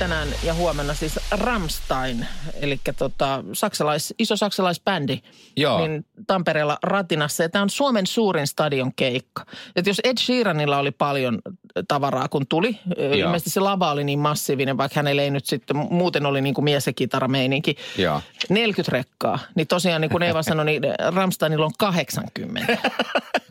[0.00, 5.18] Tänään ja huomenna siis Ramstein, eli tota, saksalais, iso saksalaisbändi,
[5.56, 5.78] Joo.
[5.78, 7.42] niin Tampereella Ratinassa.
[7.42, 9.46] Ja tämä on Suomen suurin stadion keikka.
[9.76, 11.38] Et jos Ed Sheeranilla oli paljon
[11.88, 13.12] tavaraa, kun tuli, Joo.
[13.12, 16.64] ilmeisesti se lava oli niin massiivinen, vaikka hänellä ei nyt sitten, muuten oli niin kuin
[16.64, 17.76] mies- ja kitarameininki.
[17.98, 18.20] Joo.
[18.48, 19.38] 40 rekkaa.
[19.54, 20.82] Niin tosiaan, niin kuin Eeva sanoi, niin
[21.14, 22.78] Ramsteinilla on 80.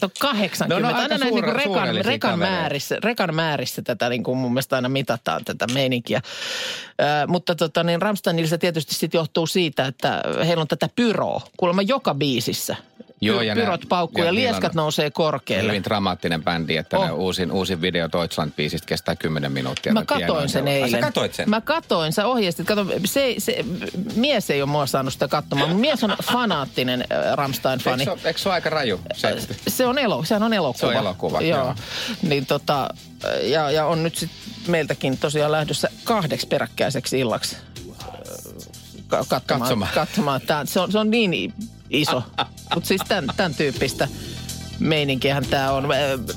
[0.01, 0.87] on 80.
[0.87, 4.51] No, no, aina näin niin kuin rekan, rekan, määrissä, rekan määrissä tätä niin kuin mun
[4.53, 6.21] mielestä aina mitataan tätä meininkiä.
[7.01, 11.41] Ö, mutta tota, niin Ramsteinilla se tietysti sitten johtuu siitä, että heillä on tätä pyroa.
[11.57, 12.75] Kuulemma joka biisissä.
[13.21, 15.67] Joo, ja Pyrot paukkuu ja, ja lieskat on nousee korkealle.
[15.71, 17.11] Hyvin dramaattinen bändi, että Oh.
[17.19, 19.94] uusin, uusin video Deutschland-biisistä kestää 10 minuuttia.
[19.94, 20.91] Mä katoin sen eilen.
[20.91, 21.49] Sä katoit sen?
[21.49, 22.67] Mä katoin, sä ohjeistit.
[22.67, 23.66] Kato, se, se,
[24.16, 25.69] mies ei ole mua saanut sitä katsomaan.
[25.69, 28.02] Mun mies on fanaattinen äh, Ramstein-fani.
[28.02, 28.99] Eikö se, ole- eikö se ole aika raju?
[29.13, 30.79] Se, Se on, elo, sehän on elokuva.
[30.79, 31.59] Se on elokuva, joo.
[31.59, 31.75] joo.
[32.22, 32.89] Niin tota,
[33.41, 34.31] ja, ja on nyt sit
[34.67, 38.07] meiltäkin tosiaan lähdössä kahdeksi peräkkäiseksi illaksi äh,
[39.07, 39.59] ka- katsomaan.
[39.61, 39.91] Katsomaan.
[39.94, 40.41] katsomaan.
[40.41, 41.53] Tää, se, on, se on niin
[41.89, 42.23] iso.
[42.73, 44.07] Mutta siis tämän, tämän tyyppistä
[44.79, 45.91] meininkiähän tämä on.
[45.91, 46.35] Äh,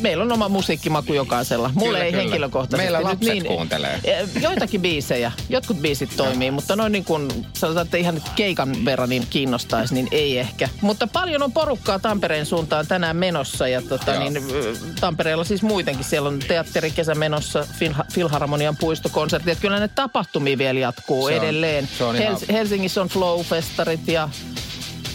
[0.00, 1.70] Meillä on oma musiikkimaku jokaisella.
[1.74, 2.22] Mulle Kyllä, ei kyllä.
[2.22, 4.00] henkilökohtaisesti Meillä nyt niin- lapset kuuntelee.
[4.04, 8.84] Eh, Joitakin biisejä, jotkut biisit toimii, mutta noin niin kuin sanotaan, että ihan nyt keikan
[8.84, 10.68] verran niin kiinnostaisi, niin ei ehkä.
[10.80, 14.22] Mutta paljon on porukkaa Tampereen suuntaan tänään menossa ja tota, Joo.
[14.30, 16.04] niin, ö, Tampereella siis muitenkin.
[16.04, 19.50] Siellä on teatterikesä menossa, Filha- Filharmonian puistokonsertti.
[19.50, 21.88] Että kyllä ne tapahtumia vielä jatkuu Se on- edelleen.
[21.98, 24.28] se on ihan- Helsingissä on Flow-festarit ja,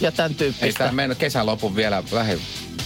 [0.00, 0.78] ja tämän ei tyyppistä.
[0.78, 2.38] tämä mennyt kesän lopun vielä lähe,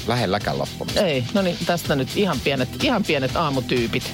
[0.06, 1.00] lähelläkään loppumista.
[1.06, 4.12] Ei, no niin, tästä nyt ihan pienet, ihan pienet aamutyypit.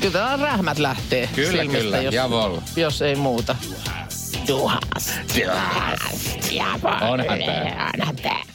[0.00, 2.58] Kyllä täällä rähmät lähtee Kyllä, silmistä, kyllä, jos, javol.
[2.76, 3.56] jos ei muuta.
[4.48, 7.10] Duhas, duhas, javol.
[7.12, 7.90] Onhan tää.
[8.00, 8.49] Onhan tää.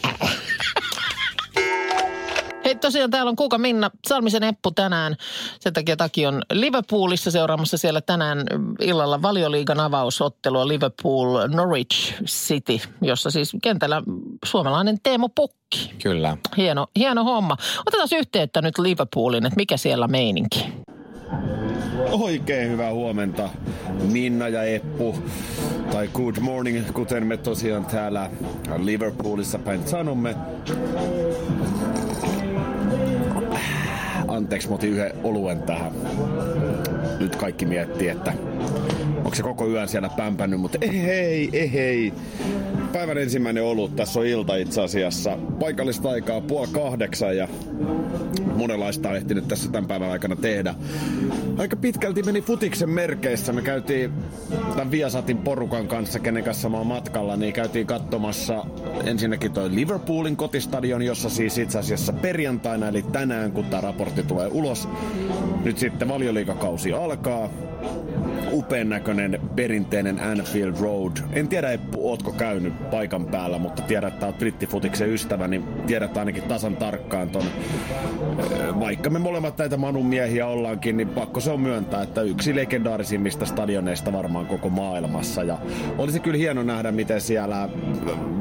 [2.75, 5.15] Hei tosiaan täällä on Kuuka Minna, Salmisen Eppu tänään.
[5.59, 8.43] Sen takia Taki on Liverpoolissa seuraamassa siellä tänään
[8.79, 14.01] illalla valioliigan avausottelua Liverpool Norwich City, jossa siis kentällä
[14.45, 15.93] suomalainen Teemu Pukki.
[16.03, 16.37] Kyllä.
[16.57, 17.57] Hieno, hieno homma.
[17.85, 20.73] Otetaan yhteyttä nyt Liverpoolin, että mikä siellä meininki.
[22.11, 23.49] Oikein hyvää huomenta,
[24.11, 25.15] Minna ja Eppu.
[25.91, 28.29] Tai good morning, kuten me tosiaan täällä
[28.77, 30.35] Liverpoolissa päin sanomme.
[34.35, 35.91] Anteeksi, mä otin yhden oluen tähän.
[37.19, 38.33] Nyt kaikki miettii, että
[39.25, 42.13] onko se koko yön siellä pämpännyt, mutta ei hei, ei hei.
[42.93, 45.37] Päivän ensimmäinen olut, tässä on ilta itse asiassa.
[45.59, 47.47] Paikallista aikaa puoli kahdeksan ja
[48.55, 50.75] monenlaista on ehtinyt tässä tämän päivän aikana tehdä.
[51.57, 53.53] Aika pitkälti meni futiksen merkeissä.
[53.53, 54.11] Me käytiin
[54.69, 58.65] tämän Viasatin porukan kanssa, kenen kanssa mä oon matkalla, niin käytiin katsomassa
[59.05, 64.47] ensinnäkin toi Liverpoolin kotistadion, jossa siis itse asiassa perjantaina, eli tänään, kun tämä raportti tulee
[64.47, 64.87] ulos,
[65.63, 67.49] nyt sitten valioliikakausi alkaa
[68.51, 71.11] upean näköinen perinteinen Anfield Road.
[71.33, 76.43] En tiedä, ootko käynyt paikan päällä, mutta tiedät, että oot brittifutiksen ystävä, niin tiedät ainakin
[76.43, 77.43] tasan tarkkaan ton.
[78.79, 83.45] Vaikka me molemmat näitä Manun miehiä ollaankin, niin pakko se on myöntää, että yksi legendaarisimmista
[83.45, 85.43] stadioneista varmaan koko maailmassa.
[85.43, 85.57] Ja
[85.97, 87.69] olisi kyllä hieno nähdä, miten siellä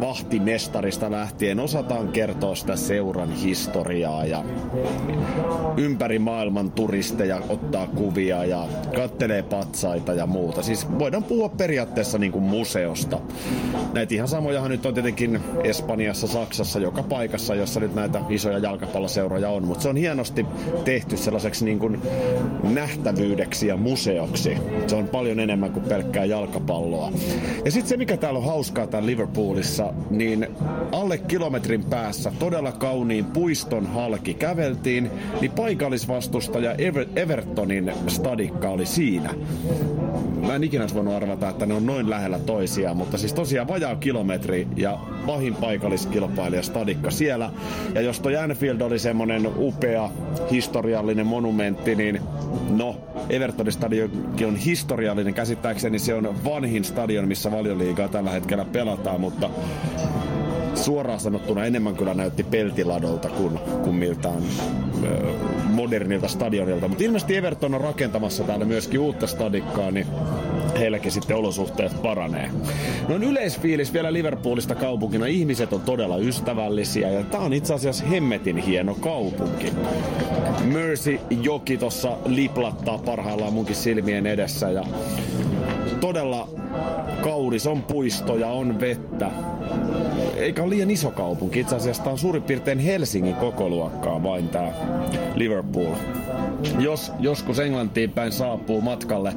[0.00, 4.44] vahtimestarista lähtien osataan kertoa sitä seuran historiaa ja
[5.76, 8.66] ympäri maailman turisteja ottaa kuvia ja
[8.96, 9.42] kattelee
[9.94, 10.62] patsaita ja muuta.
[10.62, 13.20] Siis voidaan puhua periaatteessa niin kuin museosta.
[13.92, 19.50] Näitä ihan samojahan nyt on tietenkin Espanjassa, Saksassa, joka paikassa, jossa nyt näitä isoja jalkapalloseuroja
[19.50, 19.64] on.
[19.64, 20.46] Mutta se on hienosti
[20.84, 22.02] tehty sellaiseksi niin kuin
[22.62, 24.56] nähtävyydeksi ja museoksi.
[24.86, 27.12] Se on paljon enemmän kuin pelkkää jalkapalloa.
[27.64, 30.46] Ja sitten se, mikä täällä on hauskaa täällä Liverpoolissa, niin
[30.92, 39.34] alle kilometrin päässä todella kauniin puiston halki käveltiin, niin paikallisvastustaja Ever- Evertonin stadikka oli siinä.
[40.46, 43.68] Mä en ikinä olisi voinut arvata, että ne on noin lähellä toisiaan, mutta siis tosiaan
[43.68, 47.50] vajaa kilometri ja pahin paikalliskilpailija stadikka siellä.
[47.94, 50.10] Ja jos toi Anfield oli semmonen upea
[50.50, 52.20] historiallinen monumentti, niin
[52.70, 52.96] no,
[53.30, 55.34] Evertonin stadionkin on historiallinen.
[55.34, 59.50] Käsittääkseni se on vanhin stadion, missä valioliigaa tällä hetkellä pelataan, mutta
[60.74, 64.42] suoraan sanottuna enemmän kyllä näytti peltiladolta kuin, kuin miltään
[65.64, 66.88] modernilta stadionilta.
[66.88, 70.06] Mutta ilmeisesti Everton on rakentamassa täällä myöskin uutta stadikkaa, niin
[70.78, 72.50] heilläkin sitten olosuhteet paranee.
[73.08, 75.26] No yleisfiilis vielä Liverpoolista kaupunkina.
[75.26, 79.72] Ihmiset on todella ystävällisiä ja tää on itse asiassa hemmetin hieno kaupunki.
[80.64, 84.84] Mersey joki tossa liplattaa parhaillaan munkin silmien edessä ja
[86.00, 86.48] todella
[87.22, 89.30] kaunis, on puistoja, on vettä.
[90.36, 91.60] Eikä ole liian iso kaupunki.
[91.60, 94.72] Itse asiassa tämä on suurin piirtein Helsingin kokoluokkaa vain tämä
[95.34, 95.94] Liverpool.
[96.78, 99.32] Jos joskus Englantiin päin saapuu matkalle,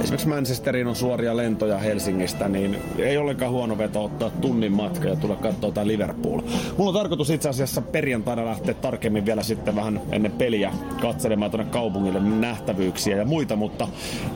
[0.00, 5.16] esimerkiksi Manchesteriin on suoria lentoja Helsingistä, niin ei ollenkaan huono veto ottaa tunnin matka ja
[5.16, 6.40] tulla katsoa tämä Liverpool.
[6.76, 11.70] Mulla on tarkoitus itse asiassa perjantaina lähteä tarkemmin vielä sitten vähän ennen peliä katselemaan tuonne
[11.70, 13.88] kaupungille nähtävyyksiä ja muita, mutta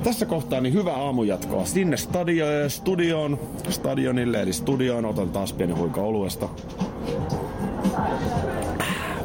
[0.04, 5.04] tässä kohtaa niin hyvä aamujatkoa sinne stadio, studioon, stadionille eli studioon.
[5.04, 6.48] Otan taas pieni huika oluesta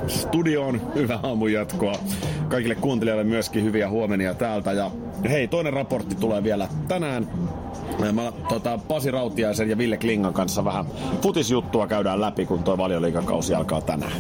[0.07, 0.81] studioon.
[0.95, 1.95] Hyvää aamujatkoa.
[2.47, 4.71] Kaikille kuuntelijoille myöskin hyviä huomenia täältä.
[4.71, 4.91] Ja
[5.29, 7.27] hei, toinen raportti tulee vielä tänään.
[8.11, 10.85] Mä, tota, Pasi Rautiaisen ja Ville Klingan kanssa vähän
[11.21, 14.11] futisjuttua käydään läpi, kun tuo valioliikakausi alkaa tänään.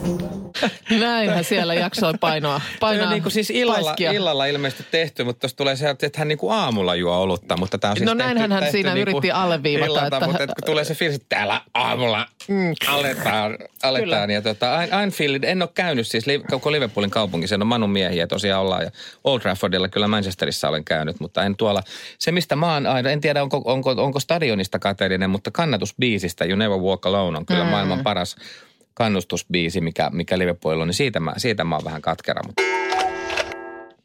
[0.99, 2.61] Näinhän siellä jaksoi painoa.
[2.79, 4.11] painaa niin kuin siis illalla, paiskia.
[4.11, 7.77] illalla ilmeisesti tehty, mutta tuossa tulee se, että hän niin kuin aamulla juo olutta, mutta
[7.77, 10.43] tämä on siis No tehty, näinhän hän tehty siinä niin yritti alleviivata, Illalta, että- mutta
[10.43, 12.73] että kun tulee se fiilis, että täällä aamulla mm.
[12.87, 14.29] aletaan, aletaan.
[14.29, 18.61] Ja tota, Anfield, en ole käynyt siis koko Liverpoolin kaupunki, sen on Manun miehiä tosiaan
[18.61, 18.83] ollaan.
[18.83, 18.91] Ja
[19.23, 21.83] Old Traffordilla kyllä Manchesterissa olen käynyt, mutta en tuolla.
[22.19, 26.55] Se mistä mä oon aina, en tiedä onko, onko, onko stadionista kateellinen, mutta kannatusbiisistä You
[26.55, 27.69] Never Walk Alone on kyllä mm.
[27.69, 28.35] maailman paras
[28.93, 32.41] kannustusbiisi, mikä, mikä Liverpoolilla on, niin siitä mä, siitä mä oon vähän katkera.
[32.47, 32.61] Mutta...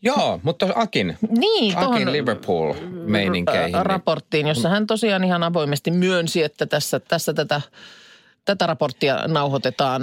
[0.03, 3.87] Joo, mutta Akin, Niin, Akin Liverpool-meininkeihin.
[3.87, 7.61] raporttiin, jossa hän tosiaan ihan avoimesti myönsi, että tässä, tässä tätä,
[8.45, 10.03] tätä raporttia nauhoitetaan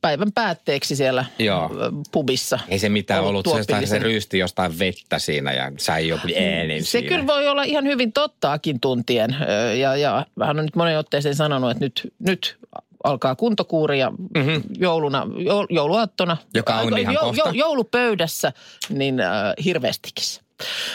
[0.00, 1.70] päivän päätteeksi siellä Joo.
[1.82, 2.58] ö, pubissa.
[2.68, 3.48] Ei se mitään ollut,
[3.80, 7.08] se, se ryysti jostain vettä siinä ja sai joku äänen Se siinä.
[7.08, 9.36] kyllä voi olla ihan hyvin tottaakin tuntien.
[9.48, 12.56] Ö, Ja, ja hän on nyt monen otteeseen sanonut, että nyt, nyt
[13.04, 14.62] alkaa kuntokuuri ja mm-hmm.
[14.78, 16.36] jouluna, joul, jouluaattona.
[16.54, 17.50] Joka on ihan kohta.
[17.54, 18.52] joulupöydässä,
[18.88, 19.30] niin äh,
[19.64, 20.43] hirveästikissä.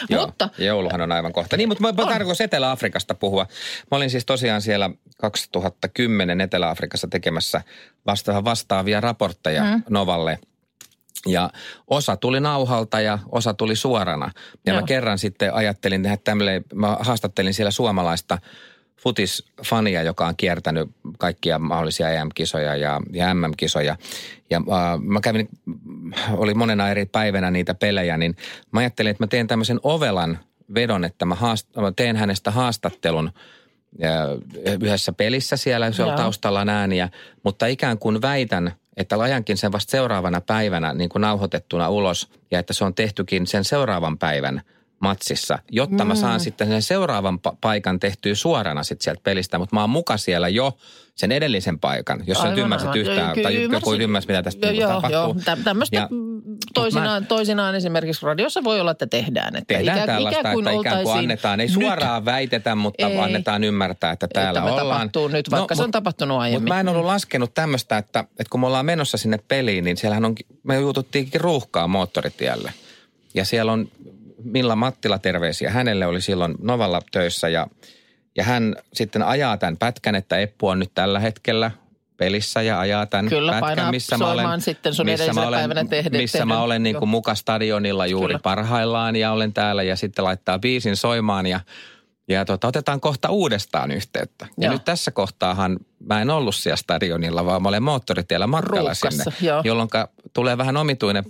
[0.08, 1.56] Joo, Mutta jouluhan on aivan kohta.
[1.56, 3.46] Niin, mutta mä tarkoitus Etelä-Afrikasta puhua.
[3.90, 7.62] Mä olin siis tosiaan siellä 2010 Etelä-Afrikassa tekemässä
[8.06, 9.82] vasta- vastaavia raportteja mm.
[9.90, 10.38] Novalle.
[11.26, 11.50] Ja
[11.86, 14.30] osa tuli nauhalta ja osa tuli suorana.
[14.66, 14.80] Ja Joo.
[14.80, 18.38] mä kerran sitten ajattelin tehdä tämmöinen, mä haastattelin siellä suomalaista
[19.02, 23.96] futisfania, joka on kiertänyt kaikkia mahdollisia EM-kisoja ja, ja MM-kisoja.
[24.50, 25.48] Ja äh, mä kävin,
[26.32, 28.36] oli monena eri päivänä niitä pelejä, niin
[28.72, 30.38] mä ajattelin, että mä teen tämmöisen ovelan
[30.74, 33.30] vedon, että mä, haast, mä teen hänestä haastattelun
[33.98, 34.10] ja
[34.80, 37.08] yhdessä pelissä siellä, se on taustalla ääniä,
[37.44, 42.58] mutta ikään kuin väitän, että ajankin sen vasta seuraavana päivänä niin kuin nauhoitettuna ulos ja
[42.58, 44.62] että se on tehtykin sen seuraavan päivän
[45.00, 49.76] matsissa, jotta mä saan sitten sen seuraavan pa- paikan tehtyä suorana sitten sieltä pelistä, mutta
[49.76, 50.76] mä oon muka siellä jo
[51.14, 54.70] sen edellisen paikan, jos sä nyt ymmärsit yhtään, Kyllä tai joku ymmärsi, mitä tästä Joo,
[54.72, 55.20] niinku joo, tapahtuu.
[55.20, 55.34] joo.
[55.44, 56.08] Tä- Tämmöistä Ja-
[56.74, 59.56] toisinaan, toisinaan esimerkiksi radiossa voi olla, että tehdään.
[59.56, 63.06] Että Tehdään ikään, tällaista, ikään kuin että ikään kuin annetaan, ei nyt, suoraan väitetä, mutta
[63.08, 63.18] Ei.
[63.18, 64.88] annetaan ymmärtää, että täällä Tämä ollaan.
[64.98, 66.62] tapahtuu nyt, vaikka se on tapahtunut aiemmin.
[66.62, 69.96] Mutta mä en ollut laskenut tämmöistä, että, että kun me ollaan menossa sinne peliin, niin
[69.96, 72.72] siellähän on, me juututtiinkin ruuhkaa moottoritielle.
[73.34, 73.88] Ja siellä on
[74.44, 75.70] Milla Mattila terveisiä.
[75.70, 77.66] Hänelle oli silloin Novalla töissä ja,
[78.36, 81.70] ja hän sitten ajaa tämän pätkän, että Eppu on nyt tällä hetkellä
[82.16, 85.82] pelissä ja ajaa tämän Kyllä, pätkän, missä mä olen, sitten sun missä mä olen, päivänä
[86.10, 88.40] missä mä tehdyn- olen niin kuin muka stadionilla juuri Kyllä.
[88.42, 91.60] parhaillaan ja olen täällä ja sitten laittaa biisin soimaan ja
[92.28, 94.46] ja tota, otetaan kohta uudestaan yhteyttä.
[94.58, 94.72] Ja Joo.
[94.72, 99.48] nyt tässä kohtaahan mä en ollut siellä stadionilla, vaan mä olen moottoritiellä matkalla Ruuhkassa, sinne.
[99.48, 99.62] joo.
[99.64, 99.88] Jolloin
[100.32, 101.24] tulee vähän omituinen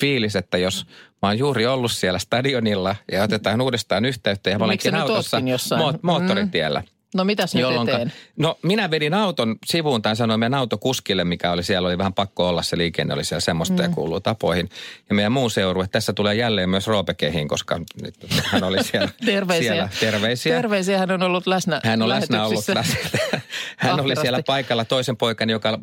[0.00, 0.86] fiilis, että jos
[1.22, 5.10] mä oon juuri ollut siellä stadionilla ja otetaan uudestaan yhteyttä ja mä No miksi olenkin
[5.12, 6.82] autossa mo- moottoritiellä.
[7.16, 8.12] No mitäs nyt Jolloinka, eteen?
[8.36, 12.48] no minä vedin auton sivuun tai sanoin meidän autokuskille, mikä oli siellä, oli vähän pakko
[12.48, 13.82] olla, se liikenne oli siellä semmoista mm.
[13.82, 14.68] ja kuuluu tapoihin.
[15.08, 18.84] Ja meidän muu seuru, että tässä tulee jälleen myös Roope Kehin, koska nyt hän oli
[18.90, 19.08] siellä.
[19.24, 19.72] Terveisiä.
[19.72, 19.88] Siellä.
[20.00, 20.56] Terveisiä.
[20.56, 22.96] Terveisiä, hän on ollut läsnä Hän on läsnä ollut läsnä.
[23.76, 25.78] Hän oli siellä paikalla toisen poikani, joka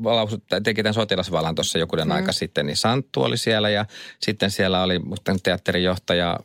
[0.63, 2.11] teki tämän sotilasvalan tuossa jokunen mm.
[2.11, 3.85] aika sitten, niin Santtu oli siellä ja
[4.19, 6.39] sitten siellä oli musta teatterijohtaja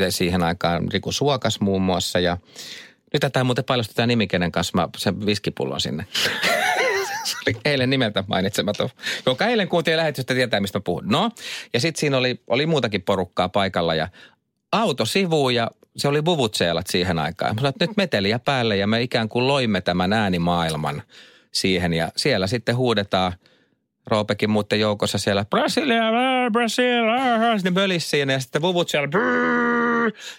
[0.00, 2.36] ö, siihen aikaan Riku Suokas muun muassa ja
[3.12, 6.06] nyt tätä muuten paljastui tämä nimi, kenen kanssa mä sen viskipullon sinne.
[7.64, 8.88] Eilen nimeltä mainitsematon,
[9.26, 11.04] joka eilen kuuntelin lähetystä tietää, mistä mä puhun.
[11.06, 11.30] No,
[11.74, 14.08] ja sitten siinä oli, oli muutakin porukkaa paikalla ja
[14.72, 17.54] auto sivuun ja se oli vuvutseelat siihen aikaan.
[17.54, 21.02] Mä sanoin, että nyt meteliä päälle ja me ikään kuin loimme tämän äänimaailman
[21.52, 23.32] siihen ja siellä sitten huudetaan
[24.06, 29.08] Roopekin muuten joukossa siellä Brasilia, äh, Brasilia, mölis siinä ja sitten vuvut siellä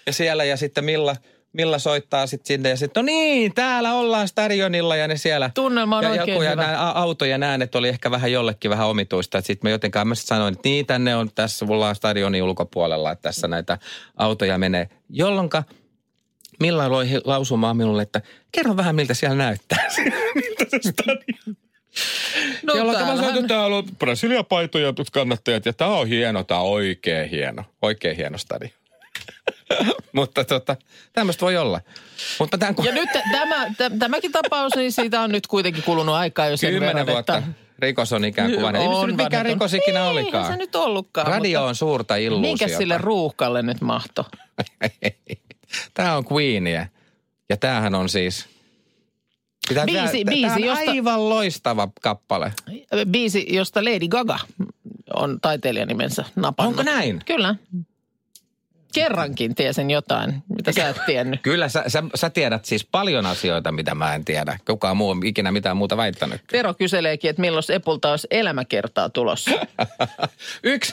[0.06, 1.16] ja siellä ja sitten Milla,
[1.52, 5.50] Milla soittaa sitten sinne ja sitten, no niin, täällä ollaan stadionilla ja ne siellä.
[5.54, 6.62] Tunnelma on ja, oikein joku, ja hyvä.
[6.62, 9.40] nämä a- autojen äänet oli ehkä vähän jollekin vähän omituista.
[9.40, 13.12] Sitten mä jotenkin mä sit sanoin, että niin tänne on tässä, mulla on stadionin ulkopuolella,
[13.12, 13.78] että tässä näitä
[14.16, 14.88] autoja menee.
[15.08, 15.64] Jolloinka
[16.60, 19.88] Milla loi lausumaan minulle, että kerro vähän miltä siellä näyttää.
[20.34, 21.56] miltä se stadion.
[22.62, 26.70] No, Jolloin mä sanoin, että täällä on Brasilia-paitoja kannattajat ja tämä on hieno, tämä on
[26.70, 27.64] oikein hieno.
[27.82, 28.79] Oikein hieno stadion.
[30.12, 30.76] Mutta tota,
[31.12, 31.80] tämmöistä voi olla.
[32.38, 36.46] Mutta tämän, Ja nyt tämä, t- tämäkin tapaus, niin siitä on nyt kuitenkin kulunut aikaa
[36.48, 37.50] jo sen kymmenen verran, vuotta että...
[37.78, 38.82] rikos on ikään kuin vanha.
[38.82, 39.52] Ei se nyt mikä vanhentunut.
[39.54, 40.46] rikos ikinä Ei, olikaan.
[40.46, 41.26] se nyt ollutkaan.
[41.26, 42.64] Radio on suurta mutta illuusiota.
[42.64, 44.26] Minkä sille ruuhkalle nyt mahto?
[45.94, 46.86] Tämä on Queenia.
[47.48, 48.48] Ja tämähän on siis...
[49.68, 52.52] Sitä, Biisi- tää, biisi, tää on josta- aivan loistava kappale.
[53.10, 54.38] Biisi, josta Lady Gaga
[55.14, 56.78] on taiteilijanimensä napannut.
[56.78, 57.22] Onko näin?
[57.26, 57.54] Kyllä.
[58.94, 61.40] Kerrankin tiesin jotain, mitä sä et tiennyt.
[61.42, 64.58] Kyllä, sä, sä, sä tiedät siis paljon asioita, mitä mä en tiedä.
[64.66, 66.40] Kukaan muu on ikinä mitään muuta väittänyt.
[66.50, 69.50] Tero kyseleekin, että milloin Epulta olisi elämäkertaa tulossa.
[70.62, 70.92] Yksi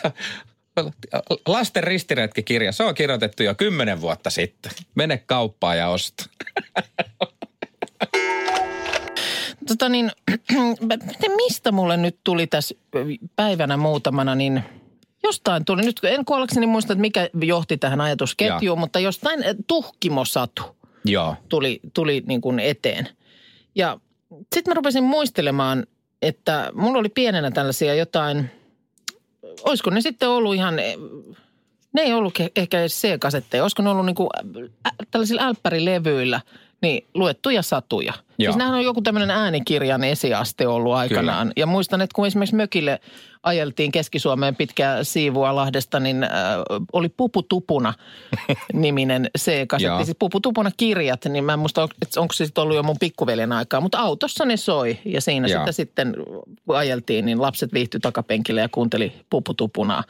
[1.47, 4.71] lasten ristiretkikirja, se on kirjoitettu jo kymmenen vuotta sitten.
[4.95, 6.25] Mene kauppaan ja osta.
[9.67, 10.11] Tota niin,
[11.37, 12.75] mistä mulle nyt tuli tässä
[13.35, 14.63] päivänä muutamana, niin
[15.27, 18.75] jostain tuli, nyt en kuollakseni muista, että mikä johti tähän ajatusketjuun, Joo.
[18.75, 20.63] mutta jostain eh, tuhkimosatu
[21.05, 21.35] Joo.
[21.49, 23.09] tuli, tuli niin kuin eteen.
[23.75, 23.99] Ja
[24.55, 25.87] sitten mä rupesin muistelemaan,
[26.21, 28.51] että mulla oli pienenä tällaisia jotain,
[29.63, 30.75] olisiko ne sitten ollut ihan,
[31.93, 34.29] ne ei ollut ehkä edes C-kasetteja, olisiko ne ollut niin kuin
[34.87, 36.41] ä, tällaisilla älppärilevyillä,
[36.81, 38.13] niin luettuja satuja.
[38.39, 38.53] Joo.
[38.53, 41.53] Siis on joku tämmöinen äänikirjan esiaste ollut aikanaan.
[41.55, 42.99] Ja muistan, että kun esimerkiksi mökille
[43.43, 46.29] ajeltiin Keski-Suomeen pitkää siivua Lahdesta, niin äh,
[46.93, 47.93] oli Puputupuna
[48.73, 49.29] niminen.
[49.37, 50.05] C-kasetti.
[50.05, 53.51] Siis Puputupuna kirjat, niin mä en muista, että onko se sitten ollut jo mun pikkuveljen
[53.51, 53.81] aikaa.
[53.81, 55.59] Mutta autossa ne soi ja siinä Joo.
[55.59, 56.13] sitä sitten
[56.65, 60.03] kun ajeltiin, niin lapset viihtyi takapenkille ja kuunteli Puputupunaa.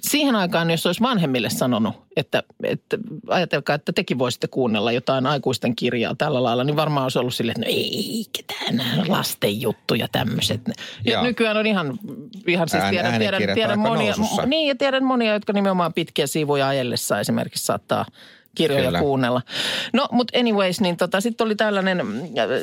[0.00, 5.76] Siihen aikaan, jos olisi vanhemmille sanonut, että, että ajatelkaa, että tekin voisitte kuunnella jotain aikuisten
[5.76, 10.60] kirjaa tällä lailla, niin varmaan olisi ollut silleen, että no ei, ketään lasten juttuja tämmöiset.
[11.04, 11.98] Ja nykyään on ihan,
[12.46, 14.46] ihan siis Ään- tiedän, tiedän, tiedän monia, nousussa.
[14.46, 18.04] niin ja tiedän monia, jotka nimenomaan pitkiä siivuja ajellessa esimerkiksi saattaa
[18.54, 19.00] kirjoja Kyllä.
[19.00, 19.42] kuunnella.
[19.92, 22.02] No, mutta anyways, niin tota, sitten oli tällainen,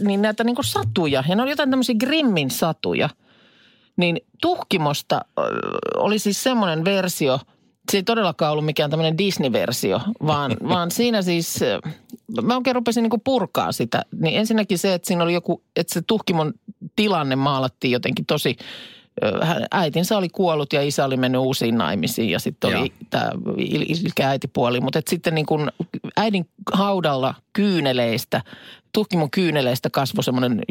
[0.02, 3.10] niin näitä niin kuin satuja, ja ne oli jotain tämmöisiä Grimmin satuja.
[3.98, 5.22] Niin Tuhkimosta
[5.98, 7.40] oli siis semmoinen versio,
[7.92, 11.82] se ei todellakaan ollut mikään tämmöinen Disney-versio, vaan, vaan siinä siis, ö,
[12.42, 14.01] mä oikein rupesin niin purkaa sitä.
[14.20, 16.54] Niin ensinnäkin se, että siinä oli joku, että se Tuhkimon
[16.96, 18.58] tilanne maalattiin jotenkin tosi,
[19.72, 23.31] äitinsä oli kuollut ja isä oli mennyt uusiin naimisiin ja sitten oli tämä
[24.03, 24.81] ilkeä äitipuoli.
[24.81, 25.72] Mutta sitten niin kuin
[26.17, 28.41] äidin haudalla kyyneleistä,
[28.93, 30.62] tuhkimon kyyneleistä kasvoi semmoinen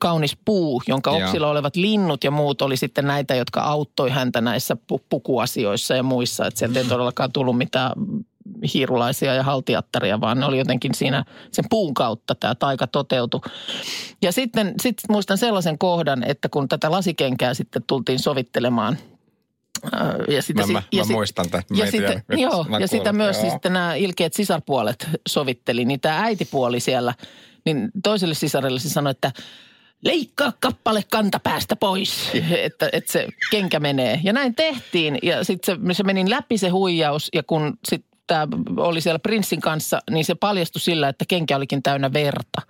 [0.00, 1.20] kaunis puu, jonka Joo.
[1.20, 6.02] oksilla olevat linnut ja muut oli sitten näitä, jotka auttoi häntä näissä pu- pukuasioissa ja
[6.02, 6.46] muissa.
[6.46, 7.92] Että sieltä ei todellakaan tullut mitään
[8.74, 13.40] hiirulaisia ja haltijattaria, vaan ne oli jotenkin siinä sen puun kautta tämä taika toteutui.
[14.22, 18.98] Ja sitten sit muistan sellaisen kohdan, että kun tätä lasikenkää sitten tultiin sovittelemaan
[19.92, 21.64] ää, ja sitä, Mä, mä, ja mä si- muistan tämän.
[21.70, 23.40] Mä ja sitten, tiedä, joo, ja sitä myös Joo.
[23.40, 27.14] siis sitten nämä ilkeät sisarpuolet sovitteli, niin tämä äitipuoli siellä,
[27.64, 29.32] niin toiselle sisarelle se sanoi, että
[30.04, 34.20] leikkaa kappale kantapäästä pois, että, että se kenkä menee.
[34.24, 38.46] Ja näin tehtiin ja sitten se, se meni läpi se huijaus ja kun sitten tämä
[38.76, 42.62] oli siellä prinssin kanssa, niin se paljastui sillä, että kenkä olikin täynnä verta.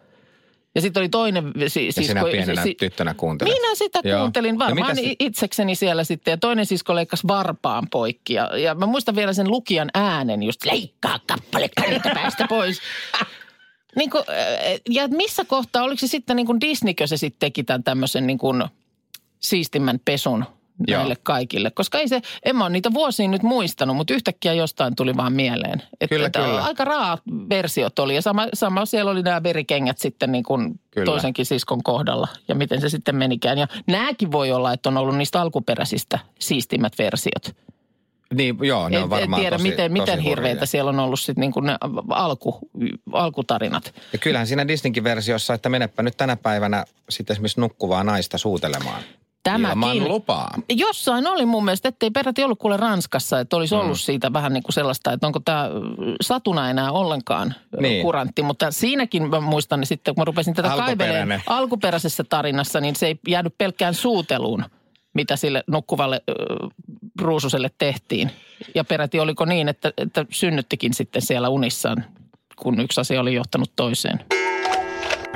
[0.75, 2.07] Ja sitten oli toinen si- Ja sisko.
[2.09, 3.55] sinä pienenä tyttönä kuuntelet.
[3.55, 4.19] Minä sitä Joo.
[4.21, 6.33] kuuntelin Ja varmaan si- i- itsekseni siellä sitten.
[6.33, 8.35] Ja toinen sisko leikkasi varpaan poikki.
[8.35, 12.81] Ja, ja mä muistan vielä sen lukijan äänen just, leikkaa kappale kantapäästä pois.
[13.97, 14.25] Niin kuin,
[14.91, 18.39] ja missä kohtaa, oliko se sitten niin kuin Disneykö se sitten teki tämän tämmöisen niin
[18.39, 18.65] kuin
[19.41, 20.45] siistimmän pesun
[20.89, 20.99] Joo.
[20.99, 21.71] näille kaikille?
[21.71, 25.33] Koska ei se, en mä ole niitä vuosiin nyt muistanut, mutta yhtäkkiä jostain tuli vaan
[25.33, 25.83] mieleen.
[26.01, 26.65] Että, Kyllä, että kyllä.
[26.65, 31.05] Aika raat versiot oli ja sama, sama siellä oli nämä verikengät sitten niin kuin Kyllä.
[31.05, 33.59] toisenkin siskon kohdalla ja miten se sitten menikään.
[33.59, 37.57] Ja nämäkin voi olla, että on ollut niistä alkuperäisistä siistimmät versiot.
[38.35, 41.01] Niin, joo, ne En, on varmaan en tiedä, tosi, miten, tosi miten hirveitä siellä on
[41.01, 41.77] ollut sitten niin ne
[42.09, 42.59] alku,
[43.13, 43.95] alkutarinat.
[44.13, 49.03] Ja kyllähän siinä Disneykin versiossa, että menepä nyt tänä päivänä sitten esimerkiksi nukkuvaa naista suutelemaan.
[49.45, 49.79] Tämäkin.
[49.83, 50.51] Ilman lupaa.
[50.73, 54.63] Jossain oli mun mielestä, ettei peräti ollut kuule Ranskassa, että olisi ollut siitä vähän niin
[54.63, 55.71] kuin sellaista, että onko tämä
[56.21, 58.03] satuna enää ollenkaan Niin.
[58.03, 58.43] kurantti.
[58.43, 63.07] Mutta siinäkin mä muistan, niin sitten kun mä rupesin tätä kaiveleen alkuperäisessä tarinassa, niin se
[63.07, 64.65] ei jäänyt pelkkään suuteluun,
[65.15, 66.35] mitä sille nukkuvalle ö,
[67.21, 68.31] ruususelle tehtiin.
[68.75, 72.05] Ja peräti oliko niin, että, että synnyttikin sitten siellä unissaan
[72.57, 74.21] kun yksi asia oli johtanut toiseen.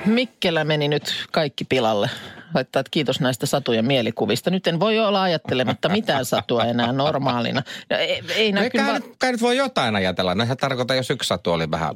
[0.08, 2.10] Mikkelä meni nyt kaikki pilalle.
[2.54, 4.50] Laittaa, että kiitos näistä satujen mielikuvista.
[4.50, 7.62] Nyt en voi olla ajattelematta mitään satua enää normaalina.
[7.90, 10.34] Ja ei, ei No, kai, va- kai nyt voi jotain ajatella.
[10.34, 11.94] No se tarkoittaa, jos yksi satu oli vähän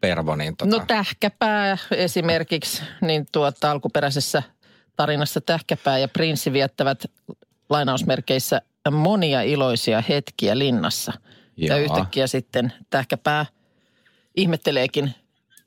[0.00, 0.76] pervo, niin tota...
[0.76, 4.42] No tähkäpää esimerkiksi, niin tuota alkuperäisessä
[4.96, 7.04] tarinassa tähkäpää ja prinssi viettävät
[7.70, 11.12] lainausmerkeissä monia iloisia hetkiä linnassa.
[11.56, 11.78] Ja Jaa.
[11.78, 13.46] yhtäkkiä sitten tähkäpää
[14.36, 15.14] ihmetteleekin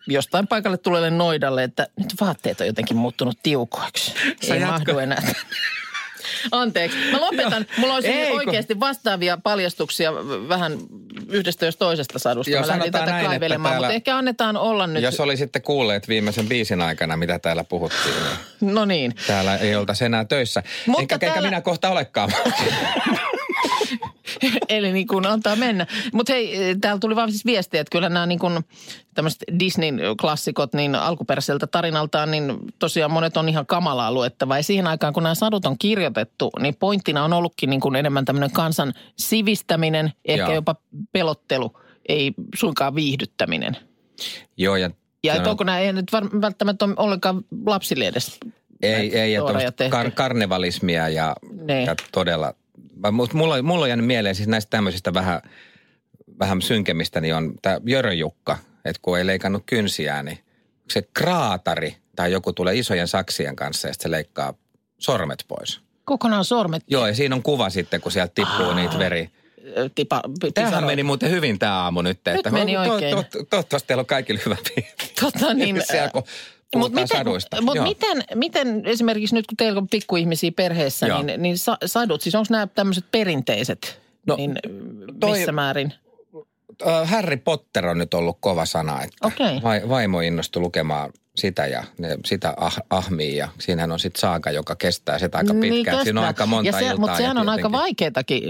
[0.08, 4.13] jostain paikalle tulelle noidalle, että nyt vaatteet on jotenkin muuttunut tiukoiksi.
[4.48, 5.22] Sä Ei jatko- mahdu enää.
[6.51, 7.65] Anteeksi, mä lopetan.
[7.77, 10.13] Mulla olisi Ei, kun- oikeasti vastaavia paljastuksia
[10.50, 10.77] vähän
[11.29, 12.51] yhdestä jos toisesta sadusta.
[12.51, 15.03] Joo, mä lähdin tätä näin, kaivelemaan, täällä- mutta ehkä annetaan olla nyt.
[15.03, 18.15] Jos olisitte kuulleet viimeisen biisin aikana, mitä täällä puhuttiin,
[18.62, 19.15] niin No niin.
[19.27, 20.63] täällä ei oltaisi enää töissä.
[20.86, 22.29] Mutta Enkä, enkä täällä- minä kohta olekaan.
[24.69, 25.88] Eli niin kuin antaa mennä.
[26.13, 28.59] Mutta hei, täällä tuli vaan siis viestiä, että kyllä nämä niin kuin
[29.13, 34.57] tämmöiset Disneyn klassikot niin alkuperäiseltä tarinaltaan, niin tosiaan monet on ihan kamalaa luettavaa.
[34.57, 38.25] Ja siihen aikaan, kun nämä sadut on kirjoitettu, niin pointtina on ollutkin niin kuin enemmän
[38.25, 40.53] tämmöinen kansan sivistäminen, ehkä Joo.
[40.53, 40.75] jopa
[41.11, 41.77] pelottelu,
[42.09, 43.77] ei suinkaan viihdyttäminen.
[44.57, 44.89] Joo, ja,
[45.23, 48.39] Ja on- onko nämä ei nyt var- välttämättä ole ollenkaan lapsille edes
[48.81, 49.41] ei, ei, ja
[49.89, 51.35] kar- karnevalismia ja,
[51.67, 51.85] Niin.
[51.85, 52.53] ja todella...
[53.03, 55.41] Mä- mut Mulla, mulla on jäänyt mieleen siis näistä tämmöisistä vähän,
[56.39, 60.39] vähän synkemistä, niin on tämä Jöröjukka, että kun ei leikannut kynsiään, niin
[60.89, 64.53] se kraatari tai joku tulee isojen saksien kanssa ja sitten se leikkaa
[65.00, 65.81] sormet pois.
[66.05, 69.29] kokonaan sormet Joo, ja siinä on kuva sitten, kun sieltä tippuu niitä veri.
[69.96, 70.22] tipa,
[70.53, 72.27] Tämähän meni muuten hyvin tämä aamu nyt.
[72.27, 73.15] Että meni to- oikein.
[73.15, 74.55] To, to, toivottavasti teillä on kaikilla hyvä.
[75.22, 76.24] Tota niin, Siellä, kun
[76.80, 77.62] Mutta miten, saduista.
[77.62, 77.86] mut Joo.
[77.86, 81.22] miten, miten esimerkiksi nyt kun teillä on pikkuihmisiä perheessä, Joo.
[81.24, 84.56] niin, niin sa, sadut, siis onko nämä tämmöiset perinteiset, No, niin
[85.20, 85.94] toi- missä määrin?
[87.06, 89.04] Harry Potter on nyt ollut kova sana.
[89.04, 89.32] Että
[89.63, 94.51] vai, vaimo innostui lukemaan sitä ja ne, sitä ah, ahmii ja siinähän on sitten saaga,
[94.51, 95.71] joka kestää sitä aika pitkään.
[95.71, 96.27] Niin Siinä on kestää.
[96.27, 96.97] aika monta ja se, iltaa.
[96.97, 98.44] Mutta sehän on aika vaikeatakin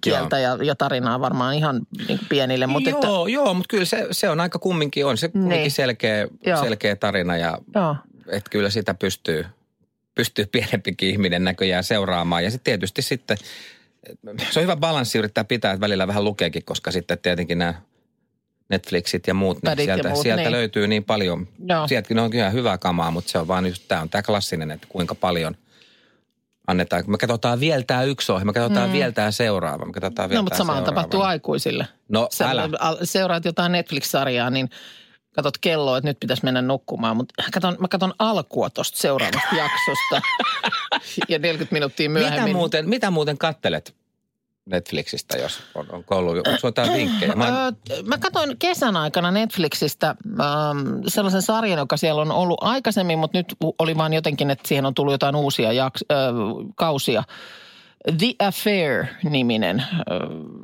[0.00, 2.66] kieltä ja, ja tarinaa varmaan ihan niin pienille.
[2.66, 5.18] Mutta että, joo, joo, mutta kyllä se, se on aika kumminkin on.
[5.18, 5.70] Se kumminkin Niin.
[5.70, 6.62] selkeä, Joo.
[6.62, 7.96] selkeä tarina ja joo.
[8.28, 9.46] että kyllä sitä pystyy,
[10.14, 12.44] pystyy pienempikin ihminen näköjään seuraamaan.
[12.44, 13.36] Ja sitten tietysti sitten,
[14.50, 17.74] se on hyvä balanssi yrittää pitää, että välillä vähän lukeekin, koska sitten tietenkin nämä
[18.72, 20.52] Netflixit ja muut, niin Pädit sieltä, muut, sieltä niin.
[20.52, 21.48] löytyy niin paljon.
[21.68, 21.88] Joo.
[21.88, 24.86] Sieltäkin on ihan hyvää kamaa, mutta se on vaan just, tämä on tämä klassinen, että
[24.90, 25.56] kuinka paljon
[26.66, 27.04] annetaan.
[27.06, 28.92] Me katsotaan vielä tämä yksi ohjelma, me katsotaan mm.
[28.92, 30.94] vielä tämä seuraava, me katsotaan vielä No, mutta tää sama seuraava.
[30.94, 31.86] tapahtuu aikuisille.
[32.08, 32.68] No, Sä älä.
[33.02, 34.70] seuraat jotain Netflix-sarjaa, niin
[35.34, 37.16] katot kelloa, että nyt pitäisi mennä nukkumaan.
[37.16, 40.22] Mutta katon, mä katon alkua tuosta seuraavasta jaksosta.
[41.28, 42.42] ja 40 minuuttia myöhemmin.
[42.44, 44.01] Mitä muuten, mitä muuten kattelet
[44.66, 47.34] Netflixistä, jos on, on ollut, onko sulla jotain vinkkejä?
[47.34, 50.08] Mä, Öö, mä katsoin kesän aikana Netflixistä
[50.40, 54.86] ähm, sellaisen sarjan, joka siellä on ollut aikaisemmin, mutta nyt oli vaan jotenkin, että siihen
[54.86, 56.34] on tullut jotain uusia jaks- äh,
[56.74, 57.22] kausia.
[58.18, 59.80] The Affair-niminen.
[59.80, 59.86] Äh,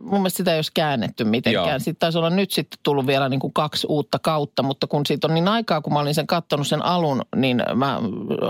[0.03, 1.69] mun mielestä sitä ei olisi käännetty mitenkään.
[1.69, 1.79] Joo.
[1.79, 5.27] Sitten taisi olla nyt sitten tullut vielä niin kuin kaksi uutta kautta, mutta kun siitä
[5.27, 8.01] on niin aikaa, kun mä olin sen kattonut sen alun, niin mä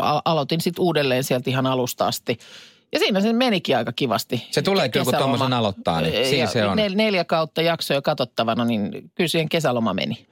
[0.00, 2.38] al- aloitin sitten uudelleen sieltä ihan alusta asti.
[2.92, 4.46] Ja siinä se menikin aika kivasti.
[4.50, 6.76] Se tulee kyllä, kun tommosen aloittaa, niin siinä Ja se on.
[6.76, 10.26] Nel, neljä kautta jaksoja katsottavana, niin kyllä siihen kesäloma meni.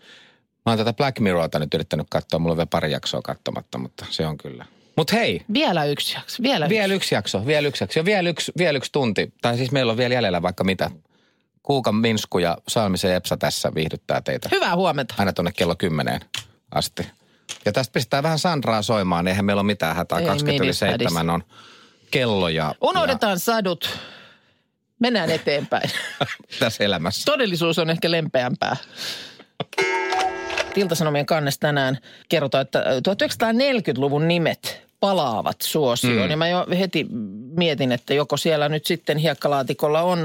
[0.67, 4.07] Mä oon tätä Black Mirrorta nyt yrittänyt katsoa, mulla on vielä pari jaksoa katsomatta, mutta
[4.11, 4.67] se on kyllä.
[4.97, 8.53] Mutta hei, Vielä yksi jakso, vielä, vielä yksi jakso, vielä yksi jakso, ja vielä yksi,
[8.59, 9.33] vielä yksi tunti.
[9.43, 10.91] Tai siis meillä on vielä jäljellä vaikka mitä.
[11.63, 14.49] Kuukan Minsku ja Salmisen Epsa tässä viihdyttää teitä.
[14.53, 15.15] Hyvää huomenta.
[15.19, 16.21] Aina tuonne kello kymmeneen
[16.71, 17.07] asti.
[17.65, 20.19] Ja tästä pistää vähän Sandraa soimaan, niin eihän meillä ole mitään hätää.
[20.19, 20.73] Ei 20 yli
[22.07, 22.07] minipädissä.
[22.07, 23.99] 7 on kello ja, Unohdetaan sadut.
[24.99, 25.91] Mennään eteenpäin.
[26.61, 27.25] tässä elämässä.
[27.25, 28.77] Todellisuus on ehkä lempeämpää.
[30.77, 36.27] Iltasanomien kannessa tänään kerrotaan, että 1940-luvun nimet palaavat suosioon.
[36.27, 36.31] Mm.
[36.31, 37.07] Ja mä jo heti
[37.57, 40.19] mietin, että joko siellä nyt sitten hiekkalaatikolla on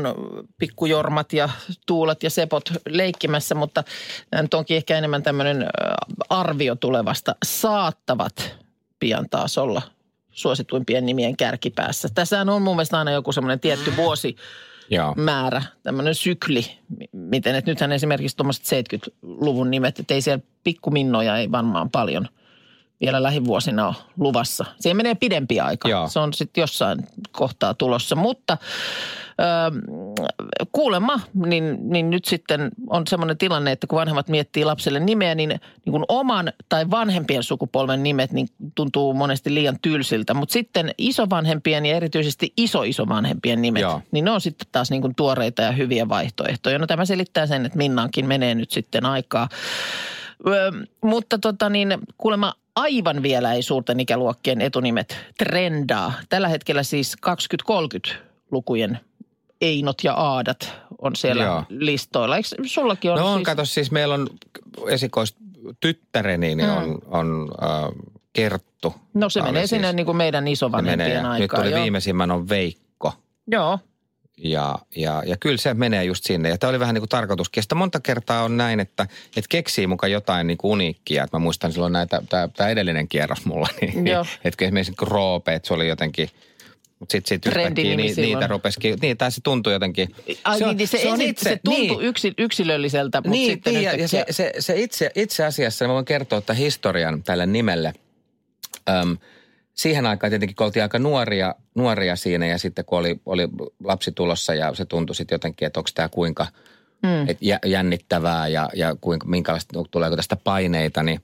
[0.57, 1.49] pikkujormat ja
[1.85, 3.83] tuulet ja sepot leikkimässä, mutta
[4.29, 5.67] tämä nyt onkin ehkä enemmän tämmöinen ö,
[6.29, 7.35] arvio tulevasta.
[7.45, 8.55] Saattavat
[8.99, 9.81] pian taas olla
[10.31, 12.09] suosituimpien nimien kärkipäässä.
[12.15, 14.35] Tässä on mun mielestä aina joku semmoinen tietty vuosi
[14.89, 15.13] Joo.
[15.17, 16.65] määrä, tämmöinen sykli,
[16.97, 22.27] mi- miten, että nythän esimerkiksi tuommoiset 70-luvun nimet, että ei siellä pikkuminnoja ei varmaan paljon
[23.01, 24.65] vielä lähivuosina on luvassa.
[24.79, 25.89] Siihen menee pidempi aika.
[25.89, 26.07] Joo.
[26.07, 28.15] Se on sitten jossain kohtaa tulossa.
[28.15, 28.57] Mutta
[29.31, 29.45] ö,
[30.71, 35.49] kuulemma, niin, niin nyt sitten on semmoinen tilanne, että kun vanhemmat miettii lapselle nimeä, niin,
[35.49, 40.33] niin kuin oman tai vanhempien sukupolven nimet niin tuntuu monesti liian tylsiltä.
[40.33, 44.01] Mutta sitten isovanhempien ja erityisesti iso-isovanhempien nimet, Joo.
[44.11, 46.79] niin ne on sitten taas niin kuin tuoreita ja hyviä vaihtoehtoja.
[46.79, 49.49] No tämä selittää sen, että Minnaankin menee nyt sitten aikaa.
[50.47, 56.13] Ö, mutta tota niin, kuulemma aivan vielä ei suurten ikäluokkien etunimet trendaa.
[56.29, 57.15] Tällä hetkellä siis
[58.11, 58.13] 20-30
[58.51, 58.99] lukujen
[59.61, 61.63] Einot ja Aadat on siellä Joo.
[61.69, 62.35] Listoilla.
[62.37, 63.45] Eikö sullakin on No on, siis...
[63.45, 64.27] kato siis meillä on
[64.87, 67.91] esikoistyttäreni, niin on, on äh,
[68.33, 68.95] Kerttu.
[69.13, 71.63] No se menee sinne siis- niin kuin meidän isovanhempien ja Nyt aikaan.
[71.63, 73.13] tuli viimeisimmän on Veikko.
[73.47, 73.79] Joo,
[74.43, 76.49] Ja, ja, ja kyllä se menee just sinne.
[76.49, 77.59] Ja tämä oli vähän niin kuin tarkoituskin.
[77.59, 81.23] Ja sitä monta kertaa on näin, että, että keksii mukaan jotain niin kuin uniikkia.
[81.23, 83.67] Että mä muistan silloin näitä, tämä, tämä edellinen kierros mulla.
[83.81, 84.07] Niin,
[84.43, 86.29] että esimerkiksi kun Roope, että se oli jotenkin...
[86.99, 90.15] Mutta sitten sit yhtäkkiä ni, niitä rupesikin, niin, tai se tuntui jotenkin.
[90.43, 93.73] Ai se, niin, niin se, se, ensin, se tuntui niin, yksi, yksilölliseltä, mutta niin, sitten
[93.73, 97.23] niin, ja, ja se, yhtäkkiä- se, se itse, itse asiassa, mä voin kertoa että historian
[97.23, 97.93] tälle nimelle.
[98.89, 99.17] Öm,
[99.73, 103.47] siihen aikaan tietenkin, kun oltiin aika nuoria, nuoria siinä ja sitten kun oli, oli
[103.83, 106.47] lapsi tulossa ja se tuntui sitten jotenkin, että onko tämä kuinka
[107.03, 107.29] mm.
[107.29, 111.21] et jä- jännittävää ja, ja kuinka, minkälaista, tuleeko tästä paineita, niin,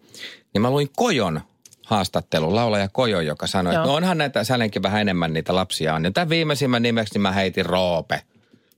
[0.54, 1.42] niin mä luin Kojon
[1.88, 3.82] haastattelun, laulaja Kojo, joka sanoi, Joo.
[3.82, 6.04] että no onhan näitä, sällenkin vähän enemmän niitä lapsia on.
[6.04, 8.22] Ja tämän viimeisimmän nimeksi niin mä heitin Roope.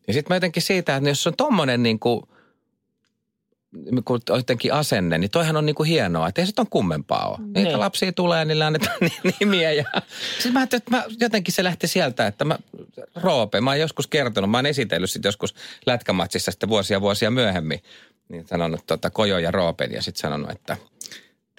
[0.08, 2.24] Ja sitten mä jotenkin siitä, että jos on tommonen niin kuin,
[4.30, 7.38] jotenkin asenne, niin toihan on niinku hienoa, että ei se on kummempaa ole.
[7.40, 7.80] Niitä Niin.
[7.80, 9.72] lapsia tulee, niille annetaan ni- nimiä.
[9.72, 9.84] Ja...
[10.34, 12.58] Sitten mä että mä, jotenkin se lähti sieltä, että mä,
[13.16, 15.56] Roope, mä oon joskus kertonut, mä oon esitellyt sitten joskus
[15.86, 17.80] lätkämatsissa sitten vuosia vuosia myöhemmin.
[18.30, 20.78] Niin sanonut tota, Kojo ja Roopen ja sitten sanonut, että...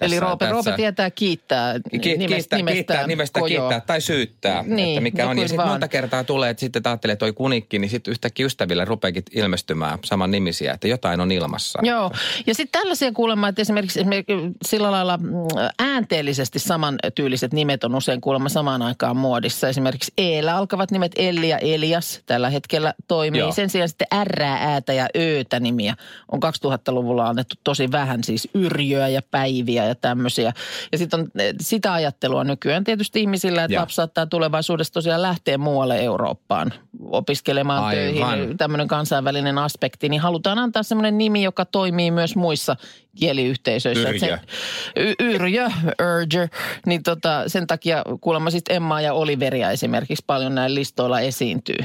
[0.01, 4.01] Eli tässä- Roope, tässä- Roope tietää kiittää Ki- nimestä, kiittää, nimestään kiittää, nimestä kiittää tai
[4.01, 5.39] syyttää, Niin, että mikä no on.
[5.39, 9.23] Ja sitten monta kertaa tulee, että sitten ajattelee, toi kunikki, niin sitten yhtäkkiä ystäville rupeakin
[9.31, 11.79] ilmestymään saman nimisiä, että jotain on ilmassa.
[11.83, 12.11] Joo,
[12.47, 14.35] ja sitten tällaisia kuulemma, että esimerkiksi, esimerkiksi
[14.65, 15.33] sillä lailla mm,
[15.79, 19.69] äänteellisesti samantyyliset nimet on usein kuulemma samaan aikaan muodissa.
[19.69, 23.39] Esimerkiksi Eellä alkavat nimet Elli ja Elias tällä hetkellä toimii.
[23.39, 23.51] Joo.
[23.51, 25.95] Sen sijaan sitten R, äätä ja Öötä nimiä
[26.31, 30.53] on 2000-luvulla annettu tosi vähän, siis Yrjöä ja Päiviä ja tämmöisiä.
[30.91, 35.57] Ja sitten on eh, sitä ajattelua nykyään tietysti ihmisillä, että lapsi saattaa tulevaisuudessa tosiaan lähteä
[35.57, 36.73] muualle Eurooppaan
[37.09, 38.31] opiskelemaan Aivan.
[38.33, 42.75] töihin tämmöinen kansainvälinen aspekti, niin halutaan antaa semmoinen nimi, joka toimii myös muissa
[43.19, 44.09] kieliyhteisöissä.
[44.09, 44.33] Yrjö.
[44.33, 44.39] Et Se,
[44.95, 45.69] y- yrjö,
[46.01, 46.47] urger,
[46.85, 51.77] niin tota, sen takia kuulemma sitten Emmaa ja Oliveria esimerkiksi paljon näillä listoilla esiintyy.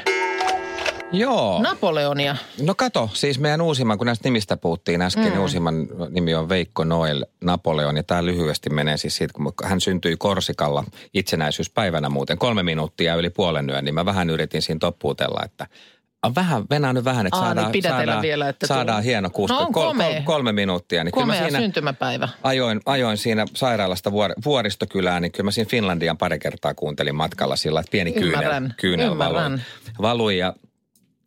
[1.12, 1.62] Joo.
[1.62, 2.36] Napoleonia.
[2.62, 5.30] No kato, siis meidän uusimman, kun näistä nimistä puhuttiin äsken, mm.
[5.30, 7.96] niin uusimman nimi on Veikko Noel Napoleon.
[7.96, 12.38] Ja tämä lyhyesti menee siis siitä, kun hän syntyi Korsikalla itsenäisyyspäivänä muuten.
[12.38, 15.66] Kolme minuuttia yli puolen yön, niin mä vähän yritin siinä toppuutella, että
[16.22, 19.54] on vähän, venää nyt vähän, että Aa, saadaan, niin saadaan, vielä, että saadaan hieno kuusi.
[19.54, 20.22] No on komea.
[20.24, 21.04] kolme minuuttia.
[21.04, 22.28] Niin kyllä mä Komea siinä syntymäpäivä.
[22.42, 27.56] ajoin, ajoin siinä sairaalasta vuor, vuoristokylään, niin kyllä mä siinä Finlandian pari kertaa kuuntelin matkalla
[27.56, 29.62] sillä, että pieni kyynel, Ymmärrän, kyynel valui, ymmärrän.
[30.02, 30.38] valui.
[30.38, 30.54] Ja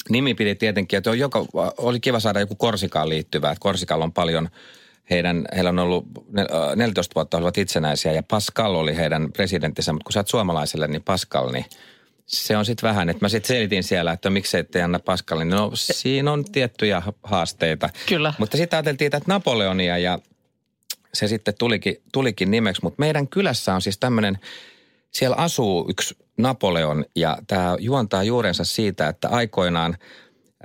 [0.10, 1.46] nimi pidi tietenkin, että on joka,
[1.78, 3.52] oli kiva saada joku Korsikaan liittyvää.
[3.52, 4.50] Että Korsikalla on paljon,
[5.10, 9.94] heidän, heillä on ollut nel- äh, 14 vuotta olivat itsenäisiä ja Pascal oli heidän presidenttinsä,
[9.94, 11.66] mutta kun sä oot suomalaiselle, niin Pascal, niin
[12.30, 15.50] se on sitten vähän, että mä sitten selitin siellä, että miksi ette anna Pascalin.
[15.50, 17.90] No siinä on tiettyjä haasteita.
[18.06, 18.34] Kyllä.
[18.38, 20.20] Mutta sitten ajateltiin, että Napoleonia ja
[21.14, 22.84] se sitten tulikin, tulikin nimeksi.
[22.84, 24.40] Mutta meidän kylässä on siis tämmöinen,
[25.12, 29.98] siellä asuu yksi Napoleon ja tämä juontaa juurensa siitä, että aikoinaan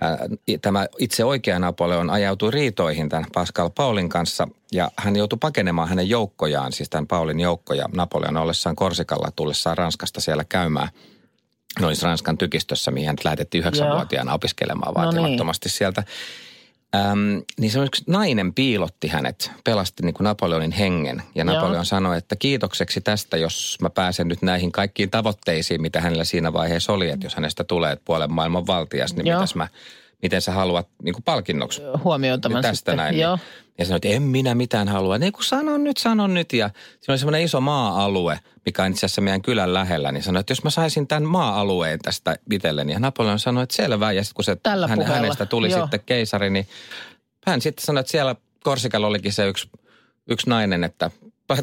[0.00, 0.18] ää,
[0.62, 6.08] tämä itse oikea Napoleon ajautui riitoihin tämän Pascal Paulin kanssa ja hän joutui pakenemaan hänen
[6.08, 10.88] joukkojaan, siis tämän Paulin joukkoja Napoleon ollessaan Korsikalla tullessaan Ranskasta siellä käymään.
[11.80, 15.04] Ne olisi Ranskan tykistössä, mihin hänet lähetettiin yhdeksänvuotiaana opiskelemaan No niin.
[15.04, 16.02] vaatimattomasti sieltä.
[16.94, 21.22] Äm, niin se on yksi nainen piilotti hänet, pelasti niin kuin Napoleonin hengen.
[21.34, 21.54] Ja Joo.
[21.54, 26.52] Napoleon sanoi, että kiitokseksi tästä, jos mä pääsen nyt näihin kaikkiin tavoitteisiin, mitä hänellä siinä
[26.52, 27.10] vaiheessa oli.
[27.10, 29.38] Että jos hänestä tulee puolen maailman valtias, niin Joo.
[29.38, 29.68] mitäs mä,
[30.24, 32.96] miten sä haluat niin kuin palkinnoksi Huomioon tämän tästä sitten.
[32.96, 33.18] näin.
[33.18, 33.36] Joo.
[33.36, 33.44] Niin,
[33.78, 35.18] ja sanoi, että en minä mitään halua.
[35.18, 36.52] Niin kun sanon nyt, sanon nyt.
[36.52, 40.12] Ja siinä oli semmoinen iso maa-alue, mikä on itse asiassa meidän kylän lähellä.
[40.12, 42.92] Niin sanoi, että jos mä saisin tämän maa-alueen tästä itselleni.
[42.92, 44.12] Ja Napoleon sanoi, että selvä.
[44.12, 45.16] Ja sitten kun se Tällä hän, puheella.
[45.16, 45.80] hänestä tuli Joo.
[45.80, 46.66] sitten keisari, niin
[47.46, 49.68] hän sitten sanoi, että siellä Korsikalla olikin se yksi,
[50.30, 51.10] yksi nainen, että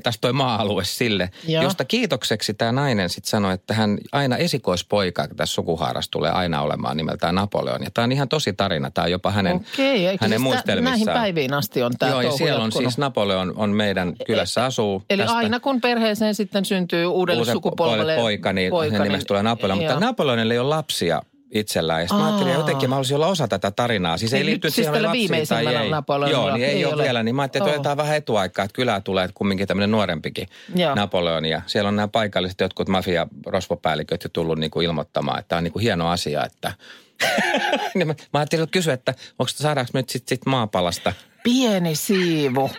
[0.03, 1.63] tässä toi maa-alue sille, Joo.
[1.63, 6.97] josta kiitokseksi tämä nainen sitten sanoi, että hän aina esikoispoika tässä sukuhaarassa tulee aina olemaan
[6.97, 7.83] nimeltään Napoleon.
[7.83, 10.83] Ja tämä on ihan tosi tarina, tämä on jopa hänen, Okei, hänen siis muistelmissaan.
[10.83, 12.83] näihin päiviin asti on tämä Joo, ja siellä on jatkunut?
[12.91, 15.03] siis Napoleon on meidän kylässä asuu.
[15.09, 19.27] Eli tästä aina kun perheeseen sitten syntyy uudelle uuden sukupolvelle poika, niin poika, hänen nimestä
[19.27, 19.77] tulee Napoleon.
[19.79, 19.99] Mutta joo.
[19.99, 22.01] Napoleonilla ei ole lapsia itsellään.
[22.01, 24.17] Ja sitten mä ajattelin, että jotenkin mä haluaisin olla osa tätä tarinaa.
[24.17, 25.89] Siis ei Niin liitty nyt siihen, siis tällä lapsia tai ei.
[25.89, 27.03] Napoleonilla Joo, niin ei, ei ole ole.
[27.03, 27.23] vielä.
[27.23, 27.79] Niin mä ajattelin, että Oo.
[27.79, 30.95] otetaan vähän etuaikaa, että kylään tulee kumminkin tämmöinen nuorempikin Joo.
[30.95, 31.45] Napoleon.
[31.45, 35.57] Ja siellä on nämä paikalliset jotkut mafia rosvopäälliköt jo tullut niin kuin ilmoittamaan, että tämä
[35.57, 36.73] on niin kuin hieno asia, että...
[37.95, 42.71] niin mä, mä ajattelin kysyä, että onko saadaanko me nyt sitten sit maapalasta Pieni siivu.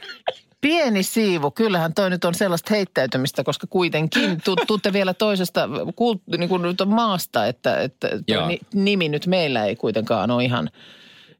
[0.62, 1.50] Pieni siivu.
[1.50, 6.62] Kyllähän toi nyt on sellaista heittäytymistä, koska kuitenkin tu, tuutte vielä toisesta kult, niin kuin
[6.62, 8.08] nyt on maasta, että, että
[8.46, 10.70] ni, nimi nyt meillä ei kuitenkaan ole ihan,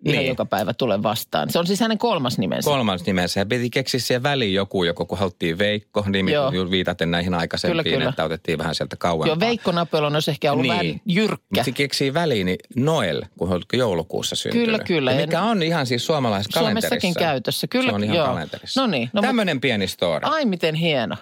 [0.05, 0.29] ihan Niin.
[0.29, 1.51] joka päivä tule vastaan.
[1.51, 2.71] Se on siis hänen kolmas nimensä.
[2.71, 3.41] kolmas nimensä.
[3.41, 6.53] Ja piti keksiä siihen väliin joku, joku kun haluttiin Veikko, nimi Joo.
[6.71, 8.09] viitaten näihin aikaisempiin, Kyllä, kyllä.
[8.11, 9.27] että otettiin vähän sieltä kauempaa.
[9.29, 10.73] Joo, Veikko Napoleon olisi ehkä ollut niin.
[10.73, 11.43] vähän jyrkkä.
[11.51, 14.67] Mutta se keksii väliin niin Noel, kun hän on joulukuussa syntynyt.
[14.67, 15.13] Kyllä, kyllä.
[15.13, 16.89] Ja mikä on ihan siis suomalaisessa kalenterissa.
[16.89, 17.67] Suomessakin käytössä.
[17.67, 18.27] Kyllä, se on ihan joo.
[18.27, 18.81] kalenterissa.
[18.81, 20.21] No niin, no mut- Tämmöinen pieni story.
[20.31, 21.17] Ai miten hieno.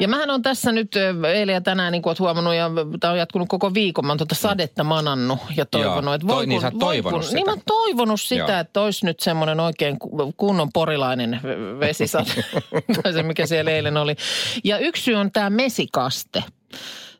[0.00, 0.96] Ja mähän on tässä nyt
[1.34, 4.06] eilen ja tänään, niin kuin olet huomannut, ja tämä on jatkunut koko viikon.
[4.06, 6.14] Mä oon tuota sadetta manannut ja toivonut, Joo.
[6.14, 7.34] että Toi- voi niin kun, sä oot voi toivonut kun, sitä.
[7.34, 8.60] Niin mä oon toivonut sitä, Joo.
[8.60, 11.40] että olisi nyt semmoinen oikein ku- kunnon porilainen
[11.80, 12.30] vesisade,
[13.02, 14.16] tai se mikä siellä eilen oli.
[14.64, 16.44] Ja yksi syy on tämä mesikaste.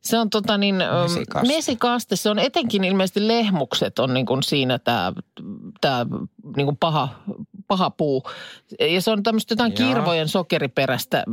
[0.00, 1.48] Se on tota niin, Mesikaste.
[1.48, 5.12] mesikaste, se on etenkin ilmeisesti lehmukset on niin kuin siinä tämä
[5.80, 6.06] tää,
[6.56, 7.08] niin kuin paha,
[7.68, 8.22] paha puu.
[8.80, 9.88] Ja se on tämmöistä jotain Joo.
[9.88, 11.24] kirvojen sokeriperäistä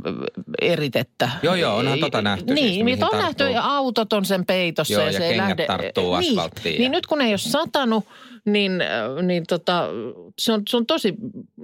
[0.61, 1.29] eritettä.
[1.43, 3.21] Joo, joo, onhan tota nähty Niin, siis, niin mihin on tarttuu.
[3.25, 4.93] nähty ja autot on sen peitossa.
[4.93, 7.37] Joo, ja, ja se ei lähde, tarttuu niin, asfalttiin Niin ja- nyt kun ei ole
[7.37, 8.05] satanut,
[8.45, 8.71] niin,
[9.21, 9.87] niin tota,
[10.39, 11.13] se, on, se on tosi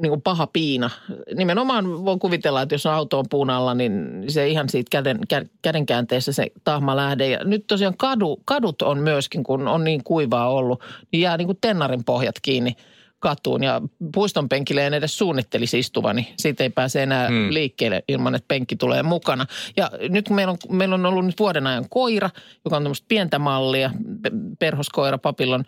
[0.02, 0.90] niin kuin paha piina.
[1.36, 5.20] Nimenomaan voin kuvitella, että jos on auto on puun alla, niin se ihan siitä käden,
[5.34, 7.28] kä- kädenkäänteessä se tahma lähde.
[7.30, 11.48] Ja nyt tosiaan kadu, kadut on myöskin, kun on niin kuivaa ollut, niin jää niin
[11.48, 12.76] kuin tennarin pohjat kiinni
[13.20, 13.64] katuun.
[13.64, 13.82] Ja
[14.14, 16.34] puiston penkille en edes suunnittelisi istuvani.
[16.38, 17.48] Siitä ei pääse enää hmm.
[17.50, 19.46] liikkeelle ilman, että penkki tulee mukana.
[19.78, 22.30] Ja nyt kun meillä on, meillä on ollut nyt vuoden ajan koira,
[22.66, 25.64] joka on tämmöistä pientä mallia, pe- perhoskoira, papillon,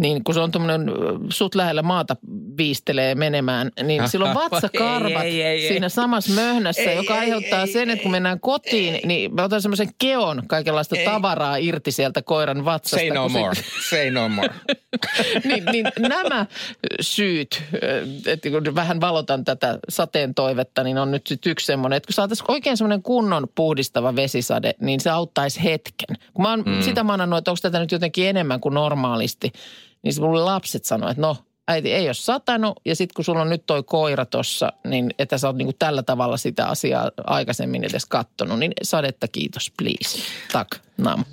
[0.00, 0.90] niin kun se on tuommoinen
[1.28, 2.16] sut lähellä maata
[2.56, 5.68] viistelee menemään, niin silloin vatsakarvat Ei, ei, ei, ei.
[5.68, 9.62] siinä samassa möhnässä, Ei, joka aiheuttaa ei, sen, että kun mennään kotiin, niin mä otan
[9.62, 12.96] semmoisen keon kaikenlaista tavaraa irti sieltä koiran vatsasta.
[12.96, 13.54] Say no se- more.
[13.90, 14.48] Say no more.
[15.44, 16.46] niin, niin nämä
[17.00, 17.62] syyt,
[18.26, 22.14] että kun vähän valotan tätä sateen toivetta, niin on nyt sit yksi semmoinen, että kun
[22.14, 26.16] saataisiin oikein semmoinen kunnon puhdistava vesisade, niin se auttaisi hetken.
[26.34, 26.82] Kun mä oon mm.
[26.82, 29.52] sitä manannut, että onko tätä nyt jotenkin enemmän kuin normaalisti,
[30.08, 31.36] niin se mulle lapset sanoo, että no
[31.68, 35.38] äiti ei ole satanut ja sitten kun sulla on nyt toi koira tossa, niin että
[35.38, 40.18] sä oot niinku tällä tavalla sitä asiaa aikaisemmin edes kattonut, niin sadetta kiitos please.
[40.52, 40.68] Tak,
[40.98, 41.24] nam.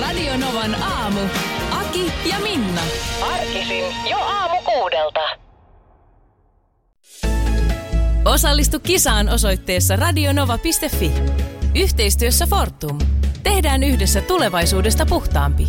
[0.00, 1.20] Radio Novan aamu.
[1.70, 2.82] Aki ja Minna.
[3.22, 5.20] Arkisin jo aamu kuudelta.
[8.24, 11.12] Osallistu kisaan osoitteessa radionova.fi.
[11.76, 12.98] Yhteistyössä Fortum.
[13.42, 15.68] Tehdään yhdessä tulevaisuudesta puhtaampi.